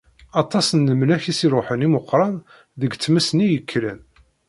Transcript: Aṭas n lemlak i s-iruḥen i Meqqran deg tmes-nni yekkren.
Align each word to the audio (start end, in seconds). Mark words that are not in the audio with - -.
Aṭas 0.41 0.67
n 0.73 0.79
lemlak 0.89 1.23
i 1.31 1.33
s-iruḥen 1.39 1.85
i 1.85 1.87
Meqqran 1.93 2.35
deg 2.79 2.91
tmes-nni 2.95 3.47
yekkren. 3.49 3.99